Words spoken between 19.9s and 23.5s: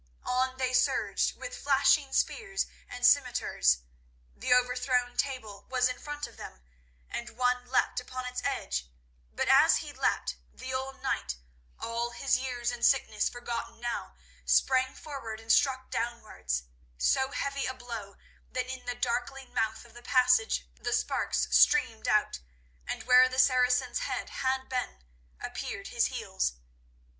the passage the sparks streamed out, and where the